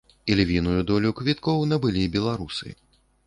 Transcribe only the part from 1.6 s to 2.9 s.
набылі беларусы.